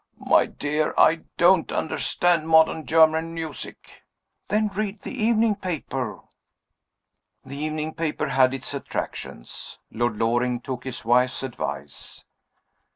[0.25, 3.77] "My dear, I don't understand modern German music."
[4.47, 6.21] "Then read the evening paper."
[7.45, 9.77] The evening paper had its attractions.
[9.91, 12.25] Lord Loring took his wife's advice.